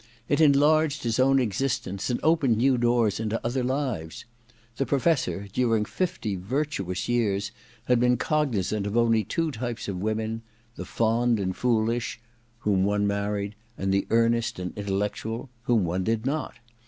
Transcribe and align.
It 0.27 0.41
enlarged 0.41 1.03
his 1.03 1.19
own 1.19 1.37
existence 1.39 2.09
and 2.09 2.19
opened 2.23 2.57
new 2.57 2.75
doors 2.79 3.19
into 3.19 3.39
other 3.45 3.63
lives. 3.63 4.25
The 4.77 4.85
Professor, 4.87 5.47
during 5.53 5.85
fifty 5.85 6.35
virtuous 6.35 7.07
years, 7.07 7.51
had 7.85 7.99
been 7.99 8.17
cognizant 8.17 8.87
of 8.87 8.97
only 8.97 9.23
two 9.23 9.51
types 9.51 9.87
of 9.87 10.01
women: 10.01 10.41
the 10.75 10.85
fond 10.85 11.39
and 11.39 11.55
foolish, 11.55 12.19
whom 12.61 12.83
one 12.83 13.05
married, 13.05 13.53
and 13.77 13.93
the 13.93 14.07
earnest 14.09 14.57
and 14.57 14.75
intellectual, 14.75 15.51
whom 15.65 15.85
one 15.85 16.03
did 16.03 16.25
not. 16.25 16.55